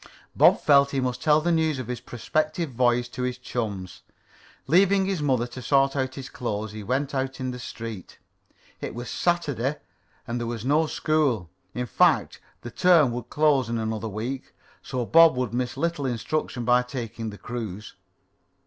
[0.35, 4.01] Bob felt he must tell the news of his prospective voyage to his chums.
[4.65, 8.17] Leaving his mother to sort out his clothes, he went out in the street.
[8.79, 9.75] It was Saturday
[10.25, 11.51] and there was no school.
[11.75, 16.65] In fact, the term would close in another week, so Bob would miss little instruction
[16.65, 17.93] by taking the cruise.